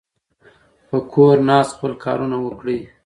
په 0.89 0.97
کور 1.11 1.35
ناست 1.49 1.71
خپل 1.75 1.93
کارونه 2.03 2.37
وکړئ. 2.41 2.79